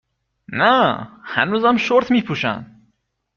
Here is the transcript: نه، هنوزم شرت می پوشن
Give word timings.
نه، 0.59 0.73
هنوزم 1.33 1.77
شرت 1.77 2.11
می 2.11 2.21
پوشن 2.21 2.81